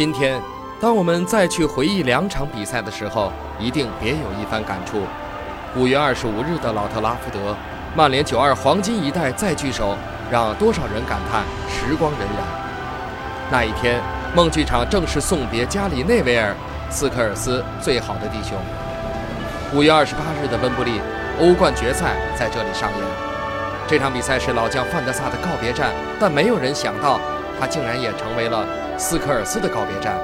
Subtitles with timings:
[0.00, 0.40] 今天，
[0.80, 5.02] 当我们再去回忆两场比赛的时候，一定别有一番感触。
[5.76, 7.54] 五月二十五日的老特拉福德，
[7.94, 9.94] 曼联九二黄金一代再聚首，
[10.32, 12.40] 让多少人感叹时光荏苒。
[13.50, 14.00] 那一天，
[14.34, 16.56] 梦剧场正式送别加里内维尔、
[16.88, 18.56] 斯科尔斯最好的弟兄。
[19.74, 20.98] 五月二十八日的温布利，
[21.38, 23.00] 欧冠决赛在这里上演。
[23.86, 27.20] 这场比赛是老将范德萨的告别战，但没有人想到，
[27.60, 28.64] 他竟然也成为了
[29.00, 30.20] 斯科尔斯的告别战。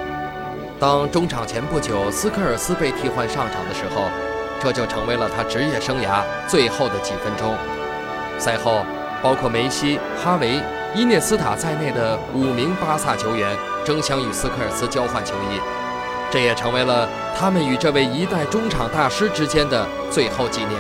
[0.79, 4.05] 当中场前不久，斯科尔斯被替换上场的时候，
[4.61, 7.55] 这就成为了他职业生涯最后的几分钟。
[8.39, 8.85] 赛后，
[9.23, 10.61] 包括梅西、哈维、
[10.95, 15.59] 伊涅斯塔在内的五名巴萨球员争相与斯科尔斯交换球衣，
[16.31, 20.79] 这也成为了他们与这位一代中场大师之间的最后纪念。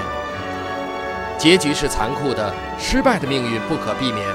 [1.38, 4.26] 结局是残酷的，失败的命运不可避免。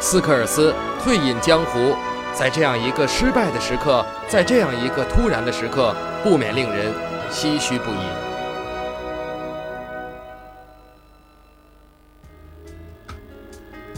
[0.00, 1.96] 斯科尔斯退隐江湖，
[2.38, 6.92] 在这样一个失败的时刻，在这样一个突然的时刻，不免令人
[7.32, 7.98] 唏嘘不已。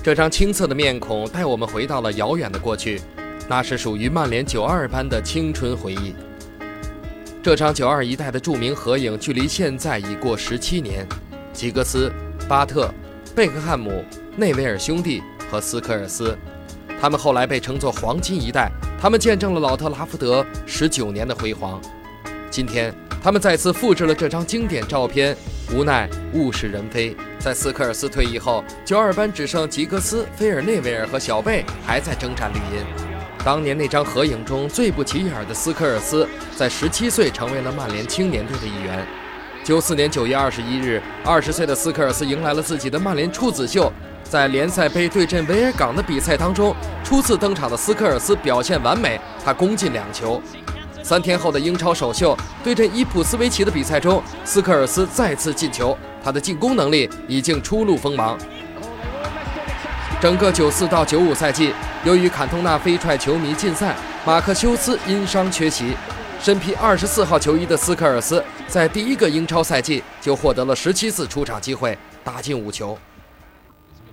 [0.03, 3.03] 这张青涩的面孔带我们回到了遥远的过去，
[3.47, 6.15] 那是属于曼联九二般的青春回忆。
[7.43, 11.07] 这张九二一代的著名合影，距离现在已过十七年。
[11.53, 12.11] 吉格斯、
[12.49, 12.91] 巴特、
[13.37, 14.03] 贝克汉姆、
[14.35, 16.35] 内维尔兄弟和斯科尔斯，
[17.01, 18.71] 他们后来被称作“黄金一代”，
[19.01, 21.81] 他们见证了老特拉福德十九年的辉煌。
[22.51, 25.35] 今天，他们再次复制了这张经典照片。
[25.73, 32.85] 无奈物是人非，在斯科尔斯退役后，九二班只剩吉格斯、菲尔内维尔和小贝还在征战绿茵。
[33.43, 39.07] 当年那张合影中最不起眼的斯科尔斯，在十七岁成为了曼联青年队的一员。
[39.65, 43.91] 九四年九月二十一日，二十岁的斯科尔斯迎来了自己的曼联处子秀。
[44.31, 50.41] 在联赛杯对阵维尔港的比赛当中，初次登场的斯科尔斯表现完美，他攻进两球。
[51.03, 58.39] 三天后的英超首秀对阵伊普斯维奇的比赛中，斯科尔斯再次进球，他的进攻能力已经初露锋芒。
[60.21, 61.75] 整个九四到九五赛季，
[62.05, 65.97] 由于坎通纳飞踹球迷禁赛，马克修斯因伤缺席，
[66.41, 72.97] 身披二十四号球衣的斯科尔斯在第一个英超赛季就获得了十七次出场机会，打进五球。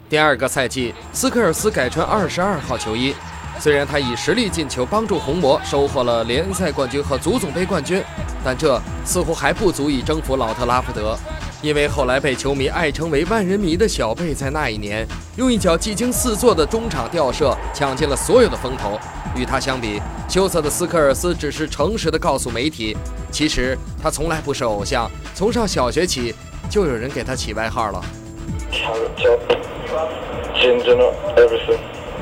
[0.09, 3.13] 第二个赛季，斯科尔斯改穿二十二号球衣。
[3.59, 8.01] 虽然他以实力进球帮助红魔收获了联赛冠军和足总杯冠军，
[8.41, 11.17] 但这似乎还不足以征服老特拉福德，
[11.61, 18.97] 因为后来被球迷爱称为“万人迷”的小贝在那一年用一脚技惊四座的中场吊射抢尽了所有的风头。
[19.35, 22.95] 与他相比，羞涩的斯科尔斯只是诚实地告诉媒体，
[23.29, 26.33] 其实他从来不是偶像，从上小学起
[26.69, 28.05] 就有人给他起外号了。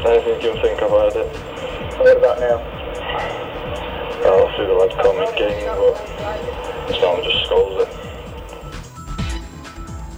[0.05, 1.25] Anything you think about it?
[1.97, 2.61] What about now?
[4.25, 4.73] I'll see the
[5.13, 5.95] me king, but
[6.99, 7.89] someone just scolds it.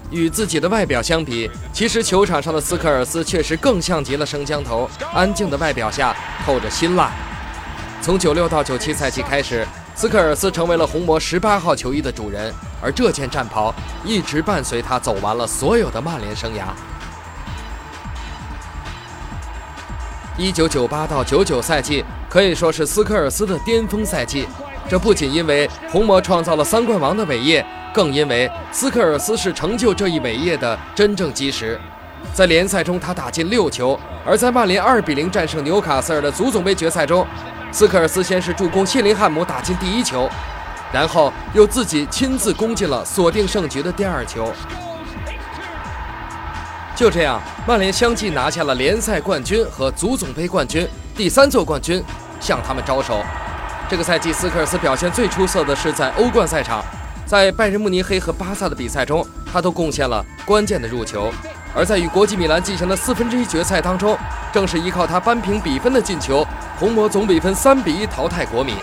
[0.09, 4.89] 与自己的外表相比，其实球场上的斯科尔斯确实更像极了生姜头。
[5.13, 6.15] 安静的外表下
[6.45, 7.11] 透着辛辣。
[8.01, 13.73] 从九六到九七赛季开始，斯科尔斯成为了红魔十八号球衣的主人，而这件战袍
[14.05, 16.67] 一直伴随他走完了所有的曼联生涯。
[20.37, 24.47] 一九九八到九九赛季可以说是斯科尔斯的巅峰赛季，
[24.87, 31.79] 这不仅因为红魔创造了三冠王的伟业，更因为斯科尔斯是成就这一伟业的真正基石。
[32.33, 37.25] 在联赛中，他打进六球；而在曼联二比零战胜纽卡斯尔的足总杯决赛中，
[37.71, 40.29] 斯科尔斯先是助攻谢林汉姆打进第一球，
[40.93, 44.53] 然后又自己亲自攻进了锁定胜局的第二球。
[46.97, 52.03] 就这样，曼联相继拿下了联赛冠军和足总杯冠军，第三座冠军
[52.39, 53.21] 向他们招手。
[53.87, 56.83] 这个赛季，斯科尔斯表现最出色的是在欧冠赛场，
[57.23, 59.23] 在拜仁慕尼黑和巴萨的比赛中，
[59.53, 61.29] 他都贡献了关键的入球；
[61.75, 64.17] 而在与国际米兰进行的四分之一决赛当中，
[64.51, 66.43] 正是依靠他扳平比分的进球，
[66.79, 68.73] 红魔总比分三比一淘汰国米。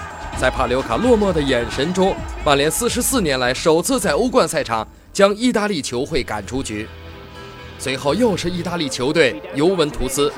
[0.40, 2.14] 在帕留卡落寞的眼神中，
[2.44, 6.86] 曼联四十四年来首次在欧冠赛场将意大利球会赶出局。
[7.84, 10.32] 随后又是意大利球队尤文图斯，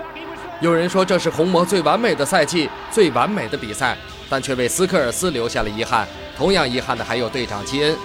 [0.61, 3.97] 有人说这是红魔最完美的赛季，最完美的比赛，
[4.29, 6.09] 但却为斯科尔斯留下了遗憾。
[6.37, 7.97] 同样遗憾的还有队长基恩，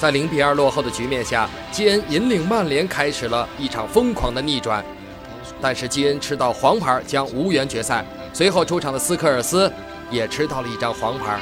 [0.00, 4.84] 在零比二落后的局面下，基恩引领曼联开始了一场疯狂的逆转，
[5.60, 8.04] 但是基恩吃到黄牌将无缘决赛。
[8.32, 9.72] 随后出场的斯科尔斯
[10.10, 11.38] 也吃到了一张黄牌，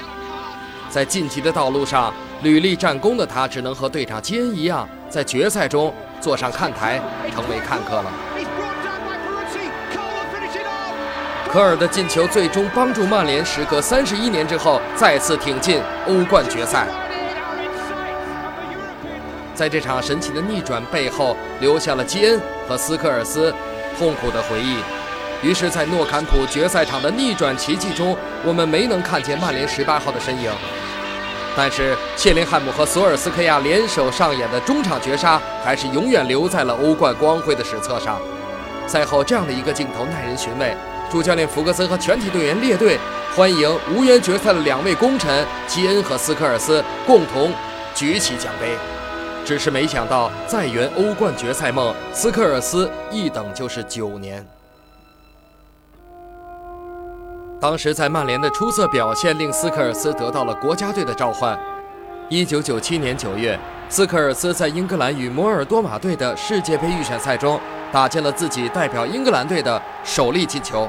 [0.91, 5.95] 在晋级的道路上屡立战功的他，只能和队长基恩一样，在决赛中。
[6.27, 7.01] 坐上看台，
[7.33, 8.11] 成为看客了。
[11.49, 16.85] 科尔的进球最终帮助曼联时隔三十一年之后再次挺进欧冠决赛。
[19.55, 23.55] 在这场神奇的逆转背后，留下了基恩和斯科尔斯
[23.97, 24.79] 痛苦的回忆。
[25.47, 30.51] 于是，在诺坎普决赛场的逆转奇迹中，我们没能看见曼联十八号的身影。
[31.57, 38.21] 但是，谢林汉姆和索尔斯克亚联手上演的中场绝杀，还是永远留在了欧冠光辉的史册上。
[38.87, 40.77] 赛后，这样的一个镜头耐人寻味。
[41.11, 42.99] 主教练弗格森和全体队员列队
[43.35, 47.53] 欢迎无缘决赛的两位功臣基恩和斯科尔斯，共同
[47.95, 48.77] 举起奖杯。
[49.45, 54.45] 只是没想到，再圆欧冠决赛梦，斯科尔斯一等就是九年。
[57.59, 61.59] 当时在曼联的出色表现，令斯科尔斯得到了国家队的召唤。
[62.29, 63.59] 一九九七年九月，
[63.89, 67.59] 斯科尔斯在英格兰与摩尔多瓦队的世界杯预选赛中，
[67.91, 70.87] 打进了自己代表英格兰队的首粒进球。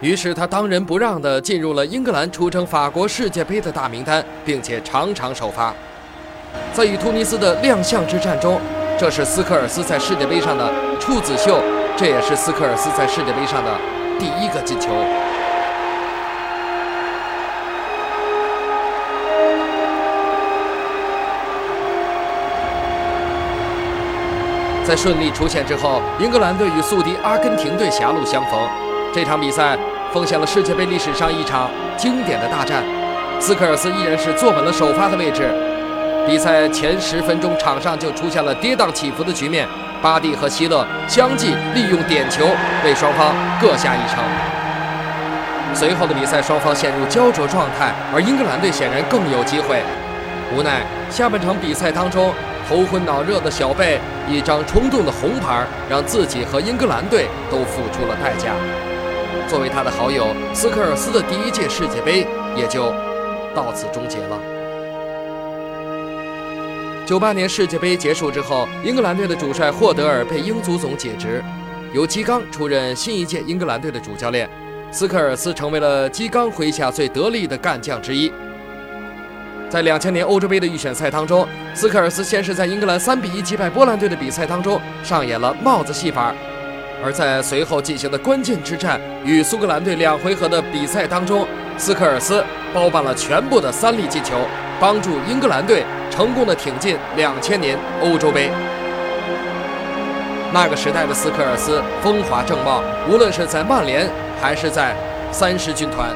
[0.00, 5.74] 于是他当仁不让地进入了英格兰出征法国世界杯的大名单，并且场场首发。
[6.72, 8.60] 在与突尼斯的亮相之战中，
[8.96, 11.60] 这是斯科尔斯在世界杯上的处子秀，
[11.96, 13.76] 这也是斯科尔斯在世界杯上的
[14.20, 14.90] 第一个进球。
[24.88, 28.58] 在顺利出线之后，英格兰队与宿敌阿根廷队狭路相逢。
[29.12, 29.76] 这场比赛
[30.14, 32.82] 奉献了世界杯历史上一场经典的大战。
[33.38, 35.52] 斯科尔斯依然是坐稳了首发的位置。
[36.26, 39.68] 比赛前十分钟，场上就出现了跌宕起伏的局面。
[40.00, 42.46] 巴蒂和希勒相继利用点球
[42.82, 44.24] 为双方各下一城。
[45.74, 49.82] 随后的比赛，双方陷入焦灼状态，而英格兰队显然更有机会。
[50.56, 50.80] 无奈
[51.10, 52.32] 下半场比赛当中。
[52.68, 53.98] 头昏脑热的小贝，
[54.28, 58.52] 一张冲动的红牌，让自己和英格兰队都付出了代价。
[59.48, 62.92] 作为他的好友，斯科尔斯的第一届世界杯也就
[63.54, 64.38] 到此终结了。
[67.06, 71.42] 九八年世界杯结束之后，英格兰队的主帅霍德尔被英足总解职，
[71.94, 74.46] 由基冈出任新一届英格兰队的主教练。
[74.90, 78.30] 斯科尔斯成为了基冈麾下最得力的干将之一。
[79.68, 86.32] 在两千年欧洲杯的预选赛当中，斯科尔斯先是在英格兰三比一击败波兰队的比赛当中上演了帽子戏法，
[87.04, 92.42] 而在随后进行的关键之战与苏格兰队两回合的比赛当中，斯科尔斯
[92.72, 94.36] 包办了全部的三粒进球，
[94.80, 98.50] 帮助英格兰队成功的挺进两千年欧洲杯。
[100.50, 104.08] 那个时代的斯科尔斯风华正茂，无论是在曼联
[104.40, 104.96] 还是在
[105.30, 106.08] 三狮军团。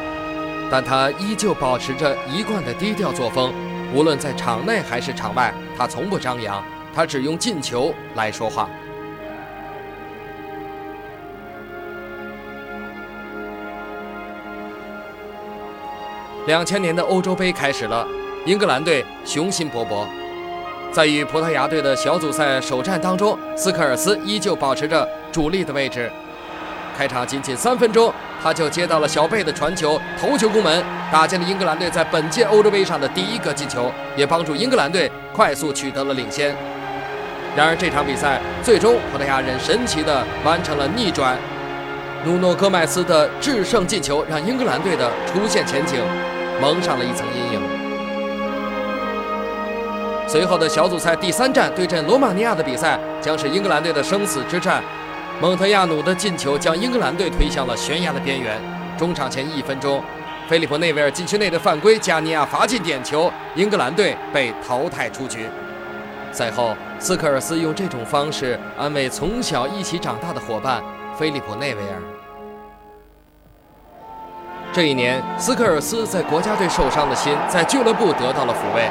[0.72, 3.52] 但他依旧保持着一贯的低调作风，
[3.94, 6.64] 无论在场内还是场外，他从不张扬，
[6.94, 8.66] 他只用进球来说话。
[16.46, 18.08] 两千年的欧洲杯开始了，
[18.46, 20.06] 英格兰队雄心勃勃，
[20.90, 26.10] 在与葡萄牙队的小组赛首战当中，斯科尔斯依旧保持着主力的位置。
[26.96, 28.10] 开场仅仅三分钟，
[28.42, 36.54] 他就接到了小贝的传球，头球攻门，打进了英格兰队在本届欧洲杯上的第一个进球，也帮助英格兰队快速取得了领先。
[37.54, 41.36] 然而这场比赛最终葡萄牙人神奇地完成了逆转，
[42.24, 46.00] 努诺·戈麦斯的制胜进球让英格兰队的出线前景
[46.60, 47.60] 蒙上了一层阴影。
[50.26, 54.82] 随后的小组赛第三战对阵罗马尼亚的比赛将是英格兰队的生死之战。
[55.40, 58.60] 蒙特亚努的进球将英格兰队推向了悬崖的边缘。
[58.96, 60.02] 中场前一分钟，
[60.48, 65.46] 菲利普内维尔禁区内的犯规，加尼亚罚进点球，英格兰队被淘汰出局。
[66.30, 70.82] 赛后，斯科尔斯用这种方式安慰从小一起长大的伙伴
[71.18, 72.02] 菲利普内维尔。
[74.72, 78.88] 这一年，斯科尔斯在国家队受伤的心在俱乐部得到了抚慰。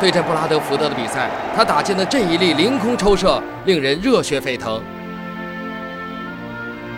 [0.00, 4.82] 对阵布拉德福德的比赛，他打进的这一粒凌空抽射令人热血沸腾。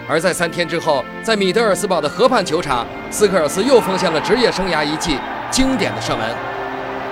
[0.09, 5.19] 而在三天之后，在米德尔斯堡的河畔球场，斯科尔斯又奉献了职业生涯一记
[5.51, 6.29] 经典的射门，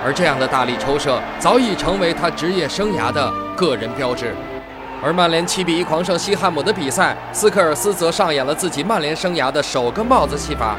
[0.05, 4.35] 而这样的大力抽射早已成为他职业生涯的个人标志。
[5.01, 10.77] 而曼联七比一狂胜西汉姆的比赛，斯科尔斯则上演了自己曼联生涯的首个帽子戏法。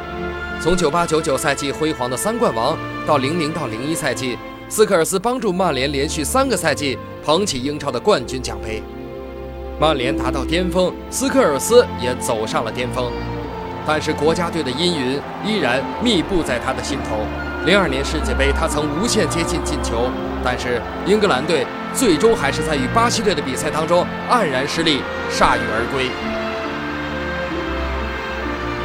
[0.62, 8.82] 从九八九九赛季辉煌的三冠王到零零到零一赛季，斯科尔斯帮助曼联连续三个赛季捧起英超的冠军奖杯。
[9.78, 13.10] 曼联达到巅峰，斯科尔斯也走上了巅峰，
[13.84, 17.18] 但是国家队的阴云依然密布在他的心头。
[17.66, 20.08] 零二年世界杯，他曾无限接近进球，
[20.44, 26.08] 但是英格兰队最终还是在与巴西队的比赛当中黯然失利，铩羽而归。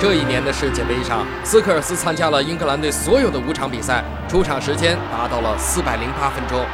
[0.02, 6.66] 这一年的世界杯上，斯科尔斯参加了英格兰队所有的五场比赛，出场时间达到了四百零八分钟。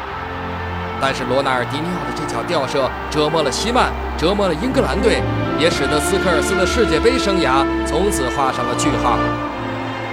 [1.08, 5.22] 但是罗纳尔迪尼奥的这脚吊射折磨了西曼，折磨了英格兰队，
[5.60, 9.16] 也使得斯科尔斯的世界杯生涯从此画上了句号。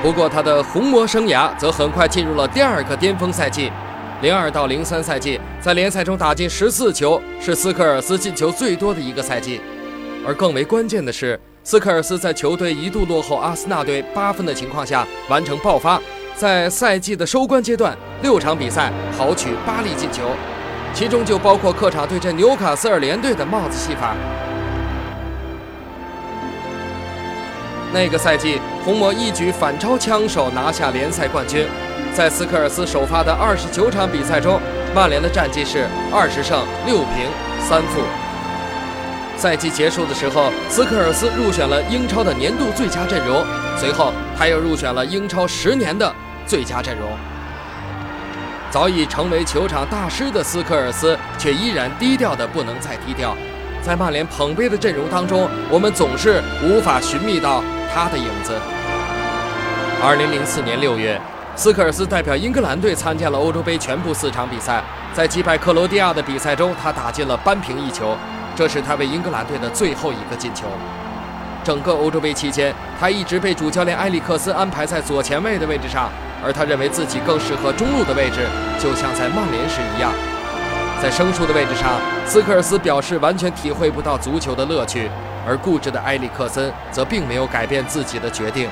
[0.02, 3.72] 不过他的红魔生涯则很快进入了第二个巅峰赛季，
[4.20, 9.62] 零二到零三赛季，在联赛中打进十四球，是斯科尔斯进球最多的一个赛季。
[10.26, 11.40] 而更为关键的是。
[11.64, 15.98] 斯科尔斯在球队一度落后阿森纳队八分的情况下完成爆发，
[16.36, 20.24] 在赛季的收官阶段，六场比赛豪取八粒进球，
[20.94, 24.14] 其中就包括客场对阵纽卡斯尔联队的帽子戏法。
[27.92, 31.66] 那个赛季，红魔一举反超枪手拿下联赛冠军。
[32.14, 34.60] 在斯科尔斯首发的二十九场比赛中，
[34.94, 37.28] 曼联的战绩是二十胜六平
[37.66, 38.02] 三负。
[39.36, 43.42] 赛季结束的时候，斯科尔斯入选了英超的年度最佳阵容，
[43.78, 46.14] 随后他又入选了英超十年的
[46.46, 47.08] 最佳阵容。
[48.72, 53.36] 早已成为球场大师的斯科尔斯，却依然低调的不能再低调。
[53.82, 57.62] 在曼联捧杯的阵容当中，我们总是无法寻觅到
[57.92, 58.54] 他的影子。
[60.02, 61.20] 二零零四年六月，
[61.54, 68.16] 斯科尔斯代表英格兰队参加了欧洲杯全部四场比赛，在击败克罗地亚的比赛中，他打进了扳平一球。
[68.56, 70.64] 这是他为英格兰队的最后一个进球。
[71.62, 76.10] 整个欧洲杯期间，他一直被主教练埃里克斯安排在左前卫的位置上，
[76.44, 78.46] 而他认为自己更适合中路的位置，
[78.78, 80.12] 就像在曼联时一样。
[81.00, 85.10] 在生疏的位置上，斯科尔斯表示完全体会不到足球的乐趣，
[85.46, 88.68] 而固执的埃里克森则并没有改变自己的决定。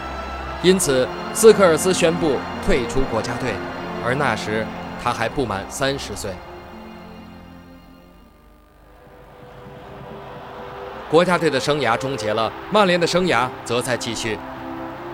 [0.63, 3.55] 因此，斯科尔斯宣布退出国家队，
[4.05, 4.65] 而那时
[5.03, 6.31] 他还不满三十岁。
[11.11, 14.39] 国家队的生涯终结了，曼联的生涯则在继续。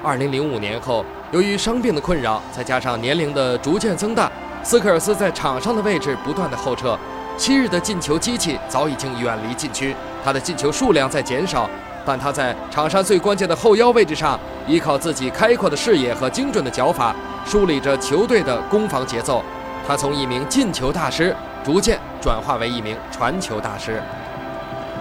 [0.04, 1.02] 二零零五年后，
[1.36, 6.98] 由于伤病的困扰，再加上年龄的逐渐增大，斯科尔斯在场上的位置不断的后撤。
[7.36, 11.68] 昔日的进球机器早已经远离禁区，他的进球数量在减少，
[12.06, 17.14] 但他在场上最关键的后腰位置上，依靠自己开阔的视野和精准的脚法，
[17.44, 19.44] 梳理着球队的攻防节奏。
[19.86, 24.02] 他从一名进球大师，逐渐转化为一名传球大师。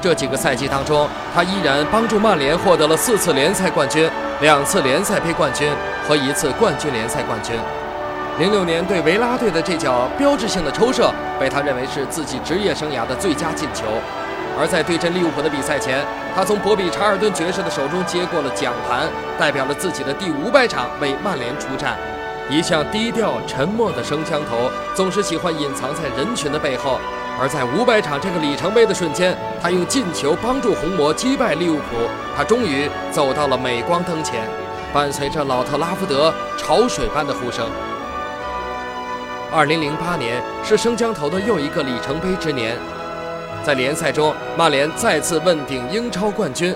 [0.02, 4.12] 这几个赛季当中，他依然帮助曼联获得了四次联赛冠军、
[4.42, 5.72] 两次联赛杯冠军
[6.08, 7.56] 和一次冠军联赛冠军。
[8.38, 11.10] 零六年对维拉队的这脚标志性的抽射，
[11.40, 13.86] 被他认为是自己职业生涯的最佳进球。
[14.60, 19.08] 而在对阵利物浦的比赛前，他从博比·查尔顿爵士的手中接过了奖盘，
[19.38, 21.98] 代表了自己的第五百场为曼联出战。
[22.50, 27.00] 一向低调沉默的升枪头，总是喜欢隐藏在人群的背后。
[27.38, 34.48] 而在五百场这个里程碑的瞬间，他用进球帮助红魔击败利物浦，他终于走到了镁光灯前，
[34.96, 37.70] 伴随着老特拉福德潮水般的呼声。
[39.52, 42.78] 二零零八年是升降头的又一个里程碑之年，
[43.62, 46.74] 在联赛中，曼联再次问鼎英超冠军。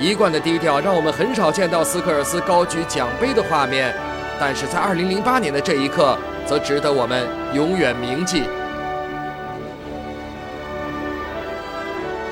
[0.00, 3.94] 一贯的低调让我们很少见到斯科尔斯高举奖杯的画面，
[4.40, 8.44] 但是在二零零八年的这一刻，则值得我们永远铭记。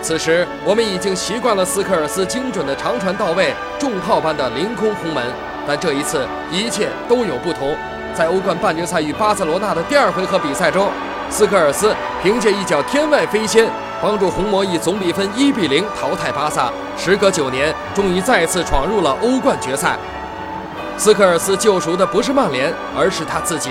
[0.02, 5.22] 此时，我们已经习惯了斯科尔斯精准的长传到位、重炮般的凌空轰门，
[5.64, 7.72] 但这一次一切都有不同。
[8.12, 10.90] 在欧冠半决赛与巴塞罗那的第二回合比赛中，
[11.30, 13.70] 斯科尔斯凭借一脚天外飞仙，
[14.02, 16.72] 帮助红魔以总比分一比零淘汰巴萨。
[16.98, 19.96] 时隔九年，终于再次闯入了欧冠决赛。
[20.98, 23.70] 斯科尔斯救赎的不是曼联，而是他自己。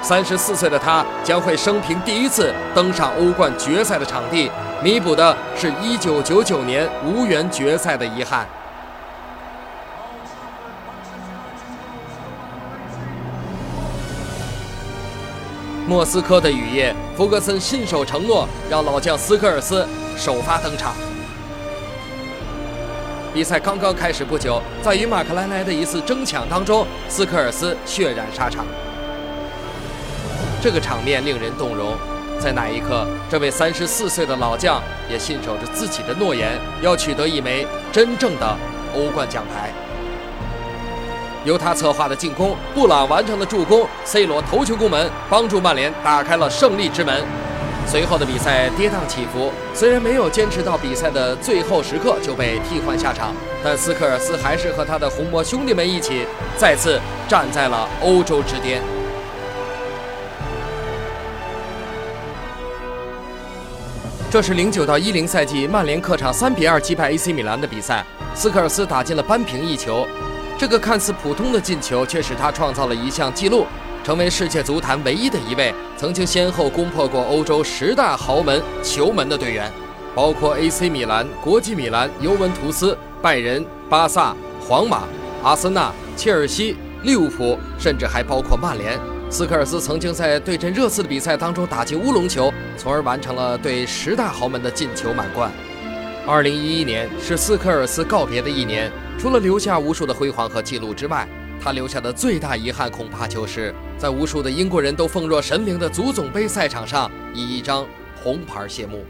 [0.00, 4.50] 三十四岁的他将会生平第一次登上欧冠决赛的场地，
[4.82, 8.44] 弥补的是一九九九年无缘决赛的遗憾。
[15.86, 19.86] 莫斯科的雨夜，弗格森信守承诺，让老将斯科尔斯
[20.16, 20.94] 首发登场。
[23.32, 28.66] 比赛刚刚开始不久，在与马克莱莱的一次争抢当中，斯科尔斯血染沙场。
[30.60, 31.94] 这个场面令人动容，
[32.42, 38.56] 在那一刻，这位三十四岁的老将也信守着自己的诺言，要取得一枚真正的
[38.96, 39.70] 欧冠奖牌。
[41.44, 47.22] 由他策划的进攻，布朗完成的助攻，C 罗头球攻门，帮助曼联打开了胜利之门。
[47.86, 53.32] 随后的比赛跌宕起伏，虽然没有坚持到比赛的最后时刻就被替换下场，
[53.62, 58.82] 但斯科尔斯还是和他的红魔兄弟们一起再次站在了欧洲之巅。
[64.32, 68.02] 这是零九到一零赛季曼联客场三比二击败 AC 米兰的比赛，
[68.34, 70.08] 斯科尔斯打进了扳平一球。
[70.56, 73.66] 这个看似普通的进球，却使他创造了一项纪录，
[74.02, 79.70] 成为世界足坛唯一的一位曾经先后攻破过欧洲十大豪门球门的队员，
[80.14, 84.34] 包括 AC 米兰、国际米兰、尤文图斯、拜仁、巴萨、
[84.66, 85.02] 皇马、
[85.42, 88.98] 阿森纳、切尔西、利物浦，甚至还包括曼联。
[89.32, 95.50] 斯科尔斯曾经在对阵热刺的比赛当中打进乌龙球，从而完成了对十大豪门的进球满贯。
[96.26, 101.26] 二零一一年是斯科尔斯告别的一年，除了留下无数的辉煌和记录之外，
[101.58, 107.86] 他留下的最大遗憾恐怕就是在无数的英国人都奉若神灵的足总杯赛场上以一张
[108.22, 109.02] 红牌谢幕。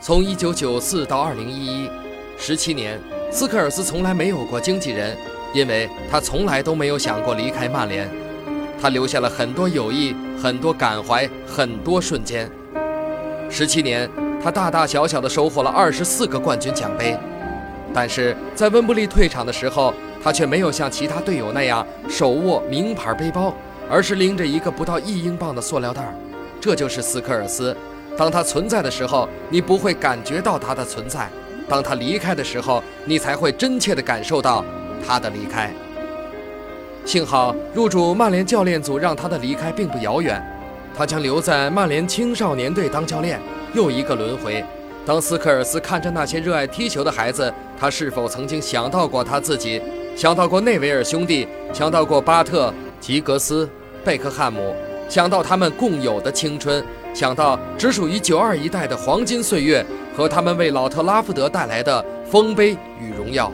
[0.00, 1.90] 从一九九四到二零一一，
[2.38, 2.98] 十七年，
[3.30, 5.14] 斯科尔斯从来没有过经纪人。
[5.58, 8.08] 因为他从来都没有想过离开曼联，
[8.80, 12.48] 他留下了很多友谊，很多感怀，很多瞬间。
[13.50, 14.08] 十七年，
[14.40, 17.18] 他大大小小的收获了二十四个冠军奖杯，
[17.92, 23.52] 但是在温布利退场的时候，他却没有像其他队友那样手握名牌背包，
[23.90, 26.14] 而是拎着一个不到一英镑的塑料袋。
[26.60, 27.76] 这就是斯科尔斯。
[28.16, 31.22] 当他存在的时候，你不会感觉到他的存在；
[31.68, 34.64] 当他离开的时候，你才会真切地感受到。
[35.06, 35.72] 他的离开，
[37.04, 40.42] 幸好入主曼联教练组让他的离开并不遥远，
[40.96, 43.40] 他将留在曼联青少年队当教练。
[43.74, 44.64] 又一个轮回，
[45.04, 49.80] 当斯科尔斯看着那些热爱踢球的孩子，他是否曾经想到过他自己？
[50.16, 53.68] 想到过内维尔兄弟，想到过巴特、吉格斯、
[54.02, 54.74] 贝克汉姆，
[55.08, 56.82] 想到他们共有的青春，
[57.14, 59.84] 想到只属于九二一代的黄金岁月
[60.16, 63.52] 和他们为老特拉福德带来的丰碑与荣耀。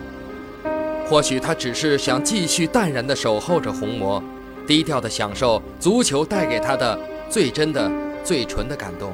[1.09, 4.23] 或许他只是想继续淡然地守候着红魔，
[4.67, 6.99] 低调地享受足球带给他的
[7.29, 7.91] 最真的、
[8.25, 9.13] 最纯的感动。